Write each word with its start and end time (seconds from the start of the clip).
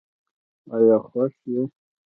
آیا 0.75 0.97
خوښ 1.07 1.33
یې؟ 1.51 1.61